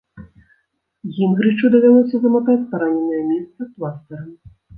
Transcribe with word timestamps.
Гінгрычу 1.17 1.65
давялося 1.75 2.15
заматаць 2.25 2.57
параненае 2.73 3.21
месца 3.31 3.61
пластырам. 3.77 4.27